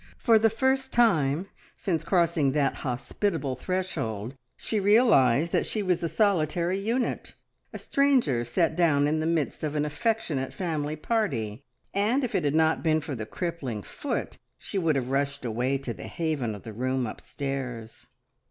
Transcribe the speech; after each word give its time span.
For 0.17 0.39
the 0.39 0.49
first 0.49 0.91
time 0.91 1.45
since 1.75 2.03
crossing 2.03 2.53
that 2.53 2.77
hospitable 2.77 3.55
threshold 3.55 4.33
she 4.57 4.79
realised 4.79 5.51
that 5.51 5.67
she 5.67 5.83
was 5.83 6.01
a 6.01 6.09
solitary 6.09 6.79
unit, 6.79 7.35
a 7.71 7.77
stranger 7.77 8.43
set 8.43 8.75
down 8.75 9.07
in 9.07 9.19
the 9.19 9.27
midst 9.27 9.63
of 9.63 9.75
an 9.75 9.85
affectionate 9.85 10.55
family 10.55 10.95
party, 10.95 11.61
and 11.93 12.23
if 12.23 12.33
it 12.33 12.43
had 12.43 12.55
not 12.55 12.81
been 12.81 12.99
for 12.99 13.13
the 13.13 13.27
crippling 13.27 13.83
foot, 13.83 14.39
she 14.57 14.79
would 14.79 14.95
have 14.95 15.09
rushed 15.11 15.45
away 15.45 15.77
to 15.77 15.93
the 15.93 16.07
haven 16.07 16.55
of 16.55 16.63
the 16.63 16.73
room 16.73 17.05
upstairs. 17.05 18.07